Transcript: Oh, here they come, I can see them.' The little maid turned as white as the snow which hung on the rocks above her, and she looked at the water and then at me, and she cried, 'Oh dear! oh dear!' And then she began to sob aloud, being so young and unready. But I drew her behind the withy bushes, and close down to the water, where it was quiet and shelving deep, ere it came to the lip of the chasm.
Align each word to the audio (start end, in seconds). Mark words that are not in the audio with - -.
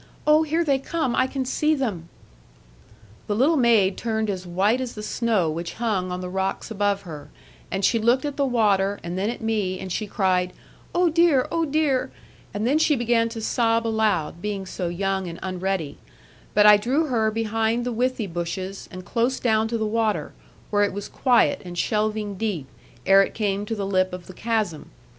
Oh, 0.25 0.41
here 0.41 0.63
they 0.65 0.79
come, 0.79 1.15
I 1.15 1.27
can 1.27 1.45
see 1.45 1.75
them.' 1.75 2.09
The 3.27 3.35
little 3.35 3.55
maid 3.55 3.97
turned 3.97 4.31
as 4.31 4.47
white 4.47 4.81
as 4.81 4.95
the 4.95 5.03
snow 5.03 5.47
which 5.51 5.75
hung 5.75 6.11
on 6.11 6.21
the 6.21 6.27
rocks 6.27 6.71
above 6.71 7.03
her, 7.03 7.29
and 7.69 7.85
she 7.85 7.99
looked 7.99 8.25
at 8.25 8.35
the 8.35 8.43
water 8.47 8.99
and 9.03 9.15
then 9.15 9.29
at 9.29 9.41
me, 9.41 9.79
and 9.79 9.91
she 9.91 10.07
cried, 10.07 10.53
'Oh 10.95 11.09
dear! 11.11 11.47
oh 11.51 11.65
dear!' 11.65 12.09
And 12.51 12.65
then 12.65 12.79
she 12.79 12.95
began 12.95 13.29
to 13.29 13.41
sob 13.41 13.85
aloud, 13.85 14.41
being 14.41 14.65
so 14.65 14.87
young 14.87 15.27
and 15.27 15.37
unready. 15.43 15.99
But 16.55 16.65
I 16.65 16.77
drew 16.77 17.05
her 17.05 17.29
behind 17.29 17.85
the 17.85 17.91
withy 17.93 18.25
bushes, 18.25 18.89
and 18.91 19.05
close 19.05 19.39
down 19.39 19.67
to 19.67 19.77
the 19.77 19.85
water, 19.85 20.33
where 20.71 20.81
it 20.81 20.93
was 20.93 21.07
quiet 21.09 21.61
and 21.63 21.77
shelving 21.77 22.37
deep, 22.37 22.65
ere 23.05 23.21
it 23.21 23.35
came 23.35 23.67
to 23.67 23.75
the 23.75 23.85
lip 23.85 24.13
of 24.13 24.25
the 24.25 24.33
chasm. 24.33 24.89